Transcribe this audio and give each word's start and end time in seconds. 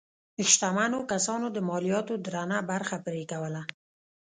شتمنو 0.51 0.99
کسانو 1.11 1.47
د 1.55 1.57
مالیاتو 1.69 2.13
درنه 2.25 2.57
برخه 2.71 2.95
پرې 3.05 3.23
کوله. 3.31 3.61